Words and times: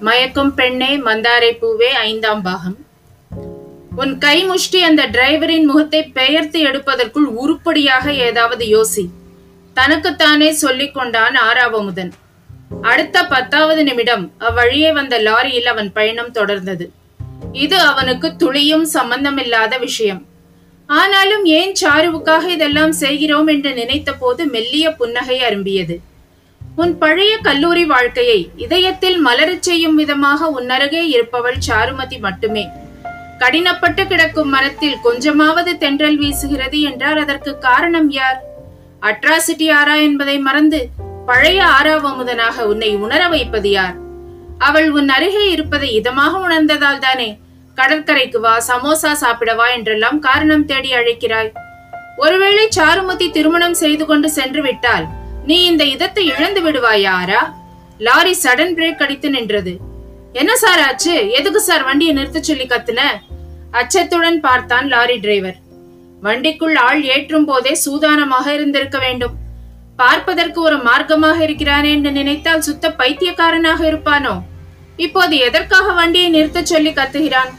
மயக்கும் 0.00 0.54
பெண்ணே 0.54 0.96
மந்தாரை 0.96 1.50
பூவே 1.50 1.90
ஐந்தாம் 2.02 2.42
பாகம். 2.42 2.76
உன் 3.96 4.18
கை 4.18 4.44
முஷ்டி 4.44 4.82
அந்த 4.82 5.06
டிரைவரின் 5.06 5.64
முகத்தை 5.64 6.02
பெயர்த்து 6.02 6.62
எடுப்பதற்குள் 6.64 7.28
உருப்படியாக 7.34 8.12
ஏதாவது 8.12 8.64
யோசி. 8.66 9.04
தனக்குத்தானே 9.74 10.50
சொல்லிக் 10.50 10.94
கொண்டான் 10.94 11.34
ஆறாவமுதன். 11.34 12.12
அடுத்த 12.82 13.26
பத்தாவது 13.26 13.84
நிமிடம் 13.84 14.32
அவ்வழியே 14.38 14.92
வந்த 14.92 15.18
லாரியில் 15.18 15.64
அவன் 15.64 15.92
பயணம் 15.92 16.32
தொடர்ந்தது. 16.32 16.86
இது 17.52 17.78
அவனுக்கு 17.78 18.36
துளியும் 18.36 18.84
சம்பந்தமில்லாத 18.84 19.78
விஷயம். 19.78 20.26
ஆனாலும் 20.86 21.44
ஏன் 21.44 21.74
சாருவுக்காக 21.82 22.44
இதெல்லாம் 22.48 22.92
செய்கிறோம் 22.92 23.46
என்று 23.46 23.74
நினைத்த 23.74 24.12
போது 24.12 24.46
மெல்லிய 24.46 24.92
புன்னகை 24.92 25.40
அரும்பியது. 25.40 25.96
உன் 26.76 26.98
பழைய 26.98 27.38
கல்லூரி 27.38 27.84
வாழ்க்கையை 27.84 28.50
இதயத்தில் 28.56 29.18
மலரச் 29.18 29.62
செய்யும் 29.62 29.94
விதமாக 29.94 30.50
உன்னருகே 30.50 31.08
இருப்பவள் 31.08 31.56
சாருமதி 31.68 32.18
மட்டுமே. 32.20 32.68
கடினப்பட்டு 33.38 34.06
கிடக்கும் 34.06 34.48
மரத்தில் 34.48 35.00
கொஞ்சமாவது 35.00 35.78
தென்றல் 35.78 36.18
வீசுகிறது 36.18 36.80
என்றால் 36.80 37.16
அதற்கு 37.16 37.58
காரணம் 37.58 38.10
யார்? 38.10 38.40
அட்ராசிட்டி 39.02 39.70
ஆரா 39.70 39.94
என்பதை 39.94 40.38
மறந்து 40.38 40.90
பழைய 41.26 41.64
ஆறாவமுதனாக 41.64 42.60
உன்னை 42.60 42.96
உணர 42.96 43.28
வைப்பது 43.28 43.70
யார்? 43.70 43.94
அவள் 44.58 44.90
உன் 44.90 45.08
அருகே 45.08 45.50
இருப்பதை 45.50 46.00
இதமாக 46.00 46.32
உணர்ந்ததால் 46.40 46.98
தானே 46.98 47.38
கடற்கரைக்கு 47.74 48.40
வா 48.40 48.58
சமோசா 48.68 49.12
சாப்பிடவா 49.12 49.72
என்றெல்லாம் 49.72 50.18
காரணம் 50.18 50.64
தேடி 50.64 50.94
அழைக்கிறாய். 50.94 51.52
ஒருவேளை 52.16 52.68
சாருமதி 52.68 53.30
திருமணம் 53.30 53.74
செய்து 53.74 54.06
கொண்டு 54.06 54.30
சென்று 54.30 54.62
விட்டால் 54.62 55.08
நீ 55.44 55.64
இந்த 55.64 55.84
இதத்தை 55.84 56.26
இழந்து 56.26 56.60
விடுவாயா 56.62 57.08
ஆரா 57.08 57.54
லாரி 57.98 58.36
சடன் 58.42 58.74
பிரேக் 58.74 59.02
அடித்து 59.02 59.30
நின்றது. 59.30 59.76
என்ன 60.32 60.56
சார் 60.56 60.78
ஆச்சு? 60.78 61.30
எதுக்கு 61.30 61.60
சார் 61.60 61.84
வண்டியை 61.84 62.14
நிறுத்த 62.14 62.42
சொல்லி 62.42 62.66
கத்துன? 62.66 63.00
அச்சத்துடன் 63.70 64.40
பார்த்தான் 64.40 64.88
லாரி 64.88 65.16
டிரைவர். 65.16 65.56
வண்டிக்குள் 66.22 66.74
ஆள் 66.74 67.02
ஏற்றும் 67.02 67.44
போதே 67.44 67.78
சூதானமாக 67.84 68.46
இருந்திருக்க 68.52 68.98
வேண்டும். 68.98 69.38
பார்ப்பதற்கு 69.96 70.60
ஒரு 70.60 70.76
மார்க்கமாக 70.76 71.40
இருக்கிறானே 71.40 71.90
என்று 71.90 72.12
நினைத்தால் 72.12 72.60
சுத்த 72.60 72.90
பைத்தியக்காரனாக 72.90 73.86
இருப்பானோ? 73.86 74.42
இப்போது 74.96 75.36
எதற்காக 75.36 75.92
வண்டியை 75.92 76.28
நிறுத்த 76.28 76.64
சொல்லி 76.64 76.90
கத்துகிறான்? 76.90 77.50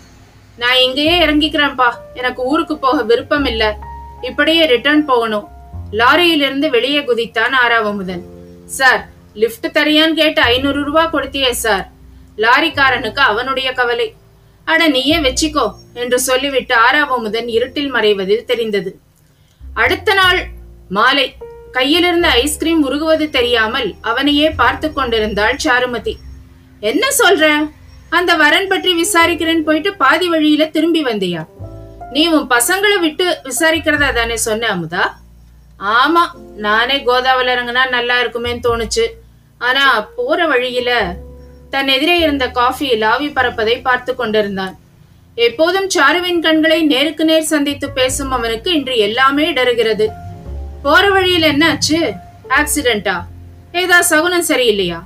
நான் 0.57 0.77
இங்கேயே 0.77 1.25
இறங்கிக்கிறேன்ப்பா. 1.25 1.89
எனக்கு 2.13 2.43
ஊருக்கு 2.43 2.77
போக 2.77 3.03
விருப்பம் 3.03 3.45
இல்ல 3.45 3.77
இப்படியே 4.21 4.65
ரிட்டர்ன் 4.65 5.05
போகணும். 5.05 5.50
லாரியிலிருந்து 5.91 6.69
வெளியே 6.69 6.99
குதித்தான் 6.99 7.55
ஆறாவமுதன். 7.63 8.23
சார் 8.65 9.09
லிஃப்ட் 9.33 9.67
தரியான்னு 9.77 10.13
கேட்டு 10.13 10.41
ஐநூறு 10.41 10.83
ரூபா 10.83 11.09
கொடுத்தியே 11.13 11.49
சார். 11.49 11.91
லாரிக்காரனுக்கு 12.37 13.21
அவனுடைய 13.31 13.73
கவலை. 13.73 14.13
அட 14.65 14.87
நீயே 14.87 15.17
வச்சிக்கோ 15.17 15.73
என்று 15.93 16.19
சொல்லிவிட்டு 16.19 16.75
ஆறாவமுதன் 16.75 17.47
இருட்டில் 17.47 17.93
மறைவதில் 17.93 18.45
தெரிந்தது. 18.45 18.99
அடுத்த 19.73 20.13
நாள் 20.13 20.47
மாலை 20.89 21.33
கையிலிருந்த 21.71 22.27
ஐஸ்கிரீம் 22.27 22.83
உருகுவது 22.87 23.29
தெரியாமல் 23.29 23.95
அவனையே 24.01 24.51
பார்த்து 24.51 24.93
கொண்டிருந்தாள் 24.93 25.55
சாருமதி. 25.65 26.13
என்ன 26.79 27.07
சொல்ற? 27.19 27.71
அந்த 28.09 28.35
வரன் 28.35 28.67
பற்றி 28.67 28.93
விசாரிக்கிறேன் 28.93 29.63
போயிட்டு 29.63 29.95
பாதி 29.95 30.27
வழியில 30.29 30.65
திரும்பி 30.65 31.03
வந்தியா? 31.03 31.47
நீ 32.11 32.27
உன் 32.27 32.47
பசங்களை 32.49 32.99
விட்டு 32.99 33.41
விசாரிக்கிறதா 33.43 34.13
தானே 34.13 34.37
சொன்ன 34.37 34.75
அமுதா? 34.75 35.03
ஆமா 35.81 36.23
நானே 36.55 37.03
கோதாவில் 37.03 37.47
இறங்குனா 37.47 37.89
நல்லா 37.89 38.21
இருக்குமேன்னு 38.21 38.65
தோணுச்சு. 38.67 39.05
ஆனா 39.57 40.01
போற 40.01 40.47
வழியில 40.47 41.15
தன் 41.69 41.87
எதிரே 41.87 42.19
இருந்த 42.19 42.49
காஃபி 42.49 42.89
லாவி 42.91 43.27
பறப்பதை 43.33 43.81
பார்த்து 43.81 44.15
கொண்டிருந்தான். 44.15 44.79
எப்போதும் 45.35 45.87
சாருவின் 45.95 46.39
கண்களை 46.39 46.81
நேருக்கு 46.81 47.25
நேர் 47.25 47.41
சந்தித்து 47.41 47.91
பேசும் 47.91 48.31
அவனுக்கு 48.31 48.73
இன்று 48.73 48.97
எல்லாமே 48.97 49.53
இடறுகிறது. 49.53 50.07
போற 50.83 51.09
வழியில 51.09 51.51
என்னாச்சு? 51.51 52.13
ஆக்சிடென்டா? 52.49 53.23
ஏதா 53.71 54.01
சகுனம் 54.01 54.47
சரியில்லையா? 54.47 54.99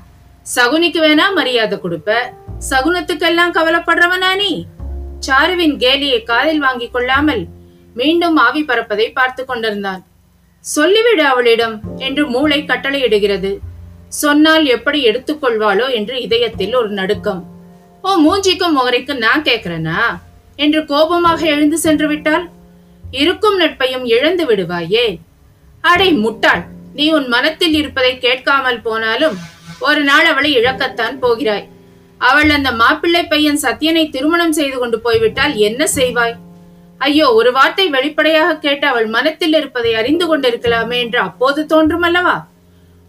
சகுனிக்கு 0.55 0.99
வேணா 1.01 1.33
மரியாதை 1.33 1.79
கொடுப்ப. 1.83 2.11
சகுனத்துக்கெல்லாம் 2.69 3.55
கவலைப்படுறவனா 3.57 4.35
நீ? 4.35 4.65
சாருவின் 5.27 5.77
கேலியை 5.77 6.23
காதில் 6.23 6.59
வாங்கிக் 6.59 6.93
கொள்ளாமல் 6.93 7.45
மீண்டும் 7.93 8.35
ஆவி 8.35 8.63
பறப்பதை 8.63 9.13
பார்த்து 9.13 9.45
கொண்டிருந்தான். 9.45 10.05
சொல்லிவிடு 10.65 11.23
அவளிடம் 11.23 11.75
என்று 11.97 12.23
மூளை 12.27 12.59
கட்டளையிடுகிறது. 12.61 13.51
சொன்னால் 14.21 14.65
எப்படி 14.65 14.99
எடுத்துக்கொள்வாளோ 15.09 15.87
என்று 15.89 16.21
இதயத்தில் 16.21 16.75
ஒரு 16.75 16.89
நடுக்கம். 16.89 17.41
ஓ 18.03 18.11
மூஞ்சிக்கும் 18.15 18.77
முகரைக்கும் 18.77 19.17
நான் 19.17 19.43
கேட்கிறேனா? 19.43 19.99
என்று 20.55 20.85
கோபமாக 20.85 21.45
எழுந்து 21.45 21.77
சென்று 21.77 22.07
விட்டால் 22.07 22.45
இருக்கும் 23.13 23.57
நட்பையும் 23.57 24.05
இழந்து 24.05 24.43
விடுவாயே. 24.45 25.05
அடை 25.83 26.09
முட்டாள்! 26.13 26.63
நீ 26.93 27.05
உன் 27.11 27.27
மனத்தில் 27.27 27.73
இருப்பதை 27.73 28.17
கேட்காமல் 28.17 28.81
போனாலும் 28.81 29.35
ஒரு 29.79 30.01
நாள் 30.03 30.25
அவளை 30.25 30.51
இழக்கத்தான் 30.57 31.17
போகிறாய். 31.19 31.65
அவள் 32.21 32.49
அந்த 32.49 32.71
மாப்பிள்ளை 32.71 33.23
பையன் 33.27 33.63
சத்யனை 33.63 34.09
திருமணம் 34.09 34.51
செய்து 34.51 34.77
கொண்டு 34.77 34.99
போய்விட்டால் 34.99 35.55
என்ன 35.67 35.87
செய்வாய்? 35.95 36.35
ஐயோ 36.97 37.33
ஒரு 37.33 37.51
வார்த்தை 37.51 37.89
வெளிப்படையாக 37.89 38.57
கேட்டு 38.57 38.87
அவள் 38.87 39.05
மனத்தில் 39.05 39.53
இருப்பதை 39.53 39.95
அறிந்து 39.95 40.37
கொண்டிருக்கலாமே 40.37 40.97
என்று 40.99 41.19
அப்போது 41.19 41.65
தோன்றும் 41.65 42.01
அல்லவா 42.01 42.47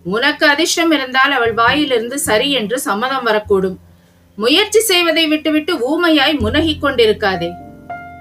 உனக்கு 0.04 0.47
அதிர்ஷ்டம் 0.47 0.91
இருந்தால் 0.91 1.30
அவள் 1.30 1.52
வாயிலிருந்து 1.52 2.19
சரி 2.19 2.52
என்று 2.52 2.80
சம்மதம் 2.80 3.26
வரக்கூடும். 3.26 3.76
முயற்சி 4.36 4.80
செய்வதை 4.80 5.26
விட்டுவிட்டு 5.26 5.72
ஊமையாய் 5.74 6.38
முனகிக் 6.38 6.84
கொண்டிருக்காதே. 6.84 7.50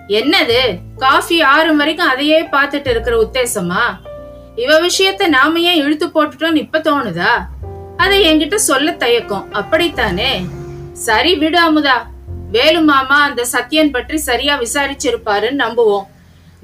என்னது? 0.07 0.79
காஃபி 0.97 1.41
ஆறும் 1.41 1.77
வரைக்கும் 1.77 2.07
அதையே 2.07 2.43
பார்த்துட்டு 2.43 2.87
இருக்கிற 2.87 3.15
உத்தேசமா? 3.21 3.83
இவ 4.55 4.79
விஷயத்த 4.81 5.27
நாம 5.27 5.59
ஏன் 5.59 5.83
இழுத்து 5.83 6.07
போட்டுட்டோம் 6.07 6.55
இப்ப 6.55 6.79
தோணுதா? 6.79 7.31
அதை 7.97 8.33
என்கிட்ட 8.33 8.55
சொல்ல 8.55 8.91
தயக்கம். 8.91 9.51
அப்படித்தானே? 9.51 10.45
சரி 10.93 11.35
விடு 11.35 11.59
அமுதா. 11.59 12.13
வேலு 12.55 12.81
மாமா 12.89 13.17
அந்த 13.27 13.41
சத்யன் 13.51 13.93
பற்றி 13.95 14.17
சரியா 14.27 14.53
விசாரிச்சிருப்பாருன்னு 14.61 15.61
நம்புவோம். 15.63 16.05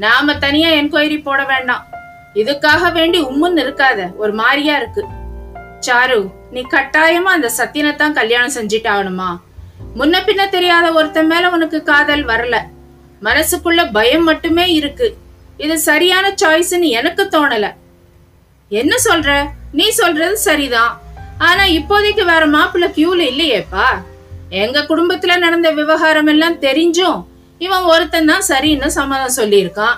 நாம 0.03 0.35
தனியா 0.43 0.69
என்கொயரி 0.79 1.17
போட 1.21 1.41
வேண்டாம். 1.51 1.85
இதுக்காக 2.41 2.91
வேண்டி 2.97 3.19
உம்முன்னு 3.29 3.63
இருக்காத 3.65 3.99
ஒரு 4.21 4.33
மாதிரியா 4.41 4.75
இருக்கு. 4.81 5.03
சாரு 5.87 6.19
நீ 6.55 6.61
கட்டாயமா 6.73 7.31
அந்த 7.37 7.49
சத்தியனைத்தான் 7.57 8.17
கல்யாணம் 8.19 8.55
செஞ்சுட்டு 8.57 8.89
ஆகணுமா 8.95 9.29
முன்ன 9.99 10.15
பின்ன 10.25 10.41
தெரியாத 10.49 10.87
ஒருத்தன் 10.97 11.29
மேல 11.31 11.45
உனக்கு 11.55 11.79
காதல் 11.89 12.23
வரல. 12.25 12.55
மனசுக்குள்ள 13.27 13.81
பயம் 13.95 14.27
மட்டுமே 14.29 14.65
இருக்கு. 14.79 15.07
இது 15.57 15.75
சரியான 15.87 16.25
சாய்ஸ்னு 16.41 16.89
எனக்கு 16.99 17.23
தோணல. 17.31 17.65
என்ன 18.71 18.93
சொல்ற? 19.05 19.31
நீ 19.79 19.85
சொல்றது 20.01 20.37
சரிதான். 20.47 20.93
ஆனா 21.47 21.63
இப்போதைக்கு 21.77 22.23
வேற 22.31 22.43
மாப்பிள்ள 22.55 22.87
கியூல 22.97 23.21
இல்லையேப்பா. 23.31 23.87
எங்க 24.59 24.79
குடும்பத்துல 24.81 25.37
நடந்த 25.37 25.71
விவகாரம் 25.71 26.29
எல்லாம் 26.31 26.57
தெரிஞ்சும் 26.63 27.19
இவன் 27.65 27.85
ஒருத்தன் 27.91 28.29
தான் 28.31 28.47
சரின்னு 28.47 28.87
சம்மதம் 28.95 29.37
சொல்லியிருக்கான். 29.37 29.97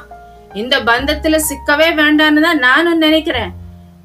இந்த 0.53 0.75
பந்தத்துல 0.79 1.35
சிக்கவே 1.49 1.87
வேண்டான்னு 1.99 2.41
தான் 2.41 2.59
நானும் 2.59 2.97
நினைக்கிறேன். 2.97 3.53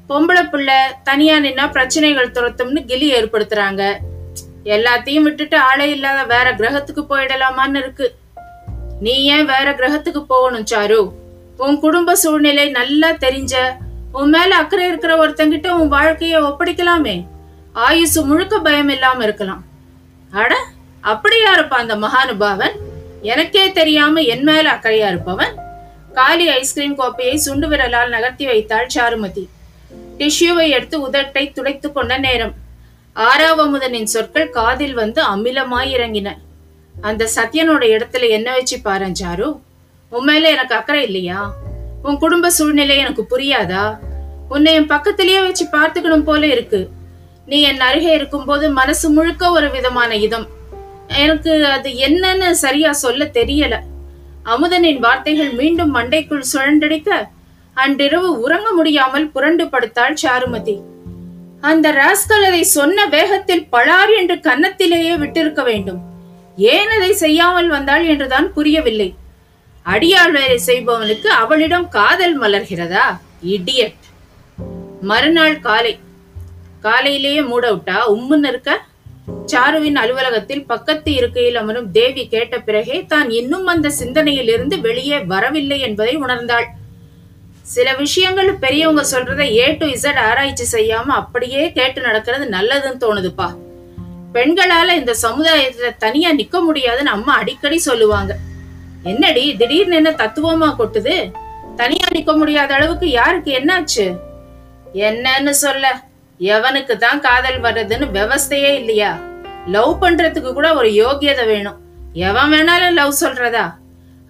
பொம்பளை 0.09 0.43
பிள்ளை 0.49 0.77
தனியா 1.03 1.35
நின்னா 1.37 1.71
பிரச்சனைகள் 1.71 2.33
துரத்தும்னு 2.37 2.81
கிலி 2.85 3.07
ஏற்படுத்துறாங்க. 3.17 3.83
எல்லாத்தையும் 4.75 5.27
விட்டுட்டு 5.27 5.57
ஆளே 5.59 5.89
இல்லாத 5.89 6.23
வேற 6.33 6.47
கிரகத்துக்கு 6.51 7.03
போயிடலாமான்னு 7.11 7.81
இருக்கு. 7.83 8.07
நீ 9.01 9.23
ஏன் 9.35 9.45
வேற 9.45 9.67
கிரகத்துக்கு 9.71 10.23
போகணும் 10.33 10.67
சாரு? 10.73 10.99
உன் 11.57 11.79
குடும்ப 11.79 12.15
சூழ்நிலை 12.15 12.69
நல்லா 12.69 13.11
தெரிஞ்ச 13.25 13.55
உன் 14.11 14.29
மேல 14.29 14.55
அக்கறை 14.55 14.87
இருக்கிற 14.87 15.13
ஒருத்தங்கிட்ட 15.23 15.69
உன் 15.79 15.91
வாழ்க்கைய 15.91 16.37
ஒப்படைக்கலாமே. 16.49 17.17
ஆயுசு 17.73 18.25
முழுக்க 18.25 18.59
பயம் 18.59 18.89
இல்லாம 18.89 19.23
இருக்கலாம். 19.23 19.63
அட 20.31 20.65
அப்படியா 21.01 21.53
இருப்பான் 21.53 21.89
அந்த 21.89 22.07
மகானுபாவன்? 22.07 22.71
எனக்கே 23.21 23.71
தெரியாம 23.71 24.19
என் 24.19 24.43
மேல 24.43 24.71
அக்கறையா 24.71 25.07
இருப்பவன்? 25.07 25.55
காலி 26.13 26.49
ஐஸ்கிரீம் 26.49 26.95
கோப்பையை 26.95 27.37
சுண்டு 27.37 27.67
விரலால் 27.67 28.09
நகர்த்தி 28.09 28.45
வைத்தாள் 28.45 28.87
சாருமதி. 28.95 29.47
டிஷ்யூவை 30.17 30.69
எடுத்து 30.69 31.07
உதட்டை 31.07 31.51
துடைத்து 31.51 31.91
கொண்ட 31.91 32.17
நேரம். 32.17 32.53
ஆறாவமுதனின் 33.15 34.03
சொற்கள் 34.03 34.49
காதில் 34.49 34.93
வந்து 34.93 35.23
அமிலமாய் 35.23 35.93
இறங்கின. 35.97 36.37
அந்த 37.01 37.29
சத்யனோட 37.35 37.83
இடத்துல 37.97 38.29
என்ன 38.29 38.51
வச்சு 38.51 38.79
பாரு 38.79 39.05
சாரு? 39.05 39.59
உண்மையில 40.11 40.43
எனக்கு 40.43 40.75
அக்கறை 40.75 41.03
இல்லையா? 41.03 41.53
உன் 42.03 42.17
குடும்ப 42.17 42.49
சூழ்நிலை 42.49 42.97
எனக்கு 42.97 43.27
புரியாதா? 43.29 43.97
உன்னை 44.49 44.73
என் 44.73 44.85
பக்கத்திலேயே 44.85 45.41
வச்சு 45.41 45.65
பார்த்துக்கணும் 45.65 46.23
போல 46.23 46.47
இருக்கு. 46.47 46.89
நீ 47.49 47.57
என் 47.61 47.79
அருகே 47.79 48.11
இருக்கும்போது 48.13 48.65
மனசு 48.69 49.07
முழுக்க 49.09 49.43
ஒரு 49.51 49.67
விதமான 49.71 50.15
இதம். 50.15 50.47
எனக்கு 51.25 51.53
அது 51.65 51.89
என்னன்னு 52.07 52.49
சரியா 52.63 52.91
சொல்ல 53.03 53.25
தெரியல. 53.33 53.75
அமுதனின் 54.45 54.99
வார்த்தைகள் 54.99 55.51
மீண்டும் 55.51 55.95
மண்டைக்குள் 55.95 56.49
சுழண்டடிக்க 56.53 57.09
அன்றிரவு 57.73 58.29
உறங்க 58.39 58.69
முடியாமல் 58.71 59.27
புரண்டு 59.31 59.65
படுத்தாள் 59.65 60.17
சாருமதி. 60.23 60.75
அந்த 61.61 61.87
ராஸ்கல் 61.91 62.45
அதை 62.49 62.63
சொன்ன 62.63 63.05
வேகத்தில் 63.05 63.65
பளார் 63.71 64.11
என்று 64.17 64.35
கன்னத்திலேயே 64.35 65.13
விட்டிருக்க 65.23 65.63
வேண்டும். 65.63 65.99
ஏன் 66.55 66.91
அதை 66.97 67.11
செய்யாமல் 67.13 67.67
வந்தாள் 67.67 68.05
என்றுதான் 68.05 68.47
புரியவில்லை. 68.53 69.09
அடியாள் 69.85 70.31
வேலை 70.31 70.59
செய்பவனுக்கு 70.65 71.29
அவளிடம் 71.41 71.87
காதல் 71.89 72.35
மலர்கிறதா? 72.41 73.07
இடியட். 73.45 74.05
மறுநாள் 75.01 75.59
காலை 75.59 75.93
காலையிலேயே 76.79 77.41
மூட 77.41 77.71
விட்டா? 77.71 77.97
உம்முன்னு 78.13 78.47
இருக்க 78.47 78.81
சாருவின் 79.45 79.95
அலுவலகத்தில் 79.95 80.65
பக்கத்து 80.65 81.13
இருக்கையில் 81.13 81.55
அமரும் 81.55 81.91
தேவி 81.91 82.27
கேட்ட 82.27 82.59
பிறகே 82.59 83.05
தான் 83.05 83.29
இன்னும் 83.29 83.67
அந்த 83.67 83.89
சிந்தனையில் 83.89 84.47
இருந்து 84.47 84.81
வெளியே 84.81 85.19
வரவில்லை 85.19 85.79
என்பதை 85.79 86.17
உணர்ந்தாள். 86.17 86.65
சில 87.61 87.95
விஷயங்கள் 87.95 88.53
பெரியவங்க 88.53 89.03
சொல்றத 89.11 89.41
ஏ 89.41 89.71
டு 89.71 89.85
இசட் 89.85 90.19
ஆராய்ச்சி 90.19 90.65
செய்யாம 90.71 91.05
அப்படியே 91.05 91.71
கேட்டு 91.71 92.01
நடக்கிறது 92.01 92.45
நல்லதுன்னு 92.49 93.03
தோணுதுப்பா. 93.03 93.57
பெண்களால 94.33 94.95
இந்த 94.95 95.15
சமுதாயத்துல 95.21 95.97
தனியா 95.97 96.31
நிக்க 96.31 96.63
முடியாதுன்னு 96.63 97.09
அம்மா 97.09 97.35
அடிக்கடி 97.35 97.77
சொல்லுவாங்க. 97.77 98.37
என்னடி 99.03 99.55
திடீர்னு 99.57 99.95
என்ன 99.95 100.09
தத்துவமா 100.09 100.75
கொட்டுது? 100.79 101.31
தனியா 101.75 102.07
நிக்க 102.15 102.37
முடியாத 102.37 102.73
அளவுக்கு 102.73 103.09
யாருக்கு 103.09 103.51
என்னாச்சு? 103.51 104.17
என்னன்னு 104.93 105.49
சொல்ல. 105.49 106.07
எவனுக்கு 106.39 106.97
தான் 106.97 107.19
காதல் 107.19 107.61
வர்றதுன்னு 107.61 108.05
விவஸ்தையே 108.13 108.75
இல்லையா? 108.75 109.19
லவ் 109.67 110.03
பண்றதுக்கு 110.03 110.53
கூட 110.53 110.73
ஒரு 110.73 110.89
யோகியதை 110.89 111.45
வேணும். 111.45 111.77
எவன் 112.13 112.51
வேணாலும் 112.51 112.93
லவ் 112.93 113.13
சொல்றதா? 113.21 113.73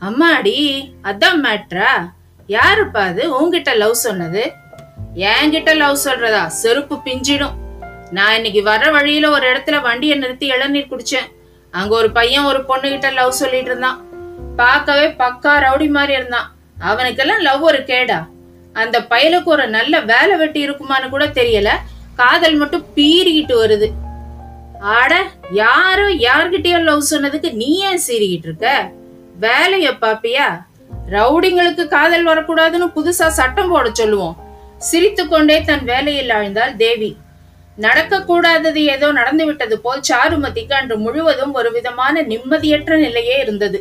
அம்மாடி 0.01 0.85
அதான் 1.03 1.39
மேட்ரா 1.43 2.11
யாருப்பா 2.47 2.97
அது? 2.97 3.37
உங்ககிட்ட 3.37 3.73
லவ் 3.73 3.93
சொன்னது? 3.93 4.51
என்கிட்ட 5.15 5.75
லவ் 5.75 5.97
சொல்றதா? 6.05 6.45
செருப்பு 6.45 6.95
பிஞ்சிடும். 6.95 7.51
நான் 8.11 8.35
இன்னைக்கு 8.35 8.61
வர்ற 8.61 8.91
வழியில 8.91 9.29
ஒரு 9.29 9.53
இடத்துல 9.53 9.81
வண்டியை 9.81 10.17
நிறுத்தி 10.17 10.47
இளநீர் 10.47 10.87
குடிச்சேன். 10.89 11.27
அங்க 11.71 11.95
ஒரு 11.95 12.11
பையன் 12.11 12.43
ஒரு 12.43 12.63
பொண்ணு 12.63 12.89
கிட்ட 12.89 13.11
லவ் 13.11 13.31
சொல்லிட்டு 13.31 13.65
இருந்தான். 13.65 14.07
பார்க்கவே 14.55 15.07
பக்கா 15.07 15.51
ரவுடி 15.67 15.89
மாதிரி 15.89 16.13
இருந்தான். 16.13 16.55
அவனுக்கெல்லாம் 16.81 17.41
லவ் 17.41 17.63
ஒரு 17.63 17.77
கேடா. 17.77 18.27
அந்த 18.73 18.99
பயலுக்கு 18.99 19.43
ஒரு 19.43 19.67
நல்ல 19.67 19.99
வேலை 19.99 20.35
வெட்டி 20.35 20.69
இருக்குமான்னு 20.69 21.09
கூட 21.09 21.25
தெரியல. 21.25 21.69
காதல் 22.21 22.55
மட்டும் 22.55 22.85
பீறிக்கிட்டு 22.95 23.55
வருது. 23.61 23.87
ஆட 24.97 25.13
யாரோ 25.51 26.05
யார்கிட்டயோ 26.27 26.79
லவ் 26.83 27.09
சொன்னதுக்கு 27.11 27.49
நீ 27.61 27.69
ஏன் 27.79 28.03
சீறிக்கிட்டு 28.07 28.47
இருக்க? 28.49 28.67
வேலைய 29.39 29.87
பாப்பியா? 30.01 30.47
ரவுடிங்களுக்கு 31.11 31.83
காதல் 31.87 32.27
வரக்கூடாதுன்னு 32.27 32.87
புதுசா 32.95 33.27
சட்டம் 33.39 33.69
போட 33.69 33.89
சொல்லுவோம். 33.93 34.35
சிரித்துக்கொண்டே 34.89 35.57
தன் 35.61 35.85
வேலையில் 35.91 36.33
ஆழ்ந்தாள் 36.37 36.75
தேவி. 36.83 37.11
நடக்கக்கூடாதது 37.85 38.81
ஏதோ 38.93 39.07
நடந்து 39.11 39.43
விட்டது 39.45 39.75
போல் 39.79 40.05
சாருமதிக்கு 40.09 40.73
அன்று 40.73 40.95
முழுவதும் 41.05 41.53
ஒரு 41.59 41.69
விதமான 41.71 42.21
நிம்மதியற்ற 42.31 42.97
நிலையே 43.05 43.37
இருந்தது. 43.41 43.79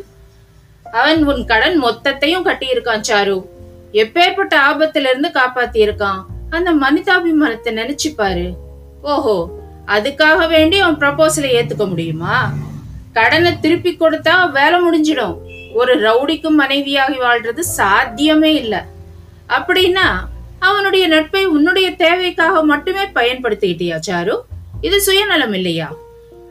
அவன் 0.91 1.21
உன் 1.31 1.43
கடன் 1.51 1.77
மொத்தத்தையும் 1.83 2.47
கட்டியிருக்கான் 2.47 3.07
சாரு. 3.09 3.37
எப்பேற்பட்ட 4.01 4.53
ஆபத்திலிருந்து 4.69 5.29
காப்பாத்தி 5.39 5.79
இருக்கான் 5.85 6.21
அந்த 6.49 6.73
மனிதாபிமானத்தை 6.73 7.71
நினைச்சு 7.79 8.09
பாரு. 8.15 8.53
ஓஹோ 9.01 9.49
அதுக்காக 9.87 10.47
வேண்டி 10.47 10.79
அவன் 10.79 10.97
ப்ரப்போசலை 10.97 11.49
ஏத்துக்க 11.59 11.87
முடியுமா? 11.87 12.53
கடனை 13.13 13.59
திருப்பி 13.59 13.97
கொடுத்தா 13.99 14.51
வேலை 14.51 14.79
முடிஞ்சிடும். 14.79 15.37
ஒரு 15.73 15.93
ரவுடிக்கும் 16.01 16.59
மனைவியாகி 16.59 17.17
வாழ்றது 17.25 17.59
சாத்தியமே 17.59 18.53
இல்லை. 18.53 18.79
அப்படின்னா 19.47 20.07
அவனுடைய 20.59 21.07
நட்பை 21.07 21.45
உன்னுடைய 21.45 21.95
தேவைக்காக 21.95 22.63
மட்டுமே 22.63 23.03
பயன்படுத்திக்கிட்டியா 23.03 23.99
சாரு? 24.07 24.35
இது 24.81 25.01
சுயநலம் 25.01 25.53
இல்லையா? 25.53 25.95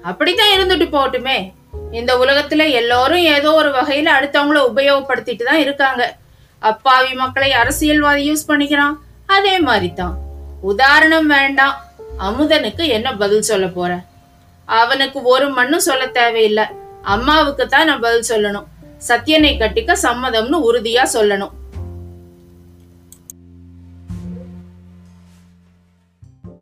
அப்படித்தான் 0.02 0.54
இருந்துட்டு 0.58 0.86
போகட்டுமே. 0.94 1.52
இந்த 1.92 2.16
உலகத்துல 2.16 2.70
எல்லாரும் 2.70 3.24
ஏதோ 3.34 3.54
ஒரு 3.54 3.68
வகையில 3.68 4.08
அடுத்தவங்கள 4.18 4.58
உபயோகப்படுத்திட்டு 4.74 5.44
தான் 5.44 5.58
இருக்காங்க. 5.58 6.16
அப்பாவி 6.58 7.14
மக்களை 7.14 7.52
அரசியல்வாதி 7.52 8.32
யூஸ் 8.32 8.48
பண்ணிக்கிறான். 8.48 8.96
அதே 9.34 9.54
மாதிரி 9.58 9.88
தான் 9.92 10.14
உதாரணம் 10.70 11.26
வேண்டாம். 11.26 11.76
அமுதனுக்கு 12.26 12.84
என்ன 12.96 13.08
பதில் 13.22 13.48
சொல்ல 13.50 13.66
போற? 13.68 13.92
அவனுக்கு 14.64 15.18
ஒரு 15.22 15.46
மண்ணும் 15.48 15.86
சொல்ல 15.88 16.06
தேவையில்லை. 16.06 16.64
அம்மாவுக்கு 17.02 17.64
தான் 17.66 17.88
நான் 17.88 18.04
பதில் 18.06 18.28
சொல்லணும். 18.30 18.66
சத்யனை 19.08 19.52
கட்டிக்க 19.60 19.92
சம்மதம்னு 20.02 20.58
உறுதியா 20.68 21.04
சொல்லணும். 21.12 21.54